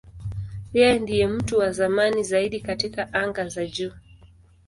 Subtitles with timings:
[0.77, 3.91] Yeye ndiye mtu wa zamani zaidi katika anga za juu.